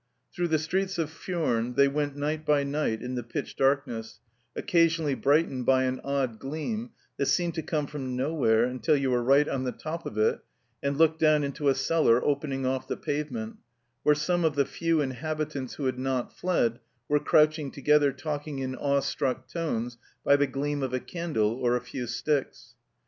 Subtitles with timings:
[0.33, 4.19] Through the streets of Furnes they went night by night in the pitch darkness,
[4.55, 9.21] occasionally brightened by an odd gleam that seemed to come from nowhere until you were
[9.21, 10.39] right on the top of it
[10.81, 13.57] and looked down into a cellar opening off the pave ment,
[14.01, 18.75] where some of the few inhabitants who had not fled were crouching together talking in
[18.75, 22.73] awe struck tones by the gleam of a candle or a few sticks.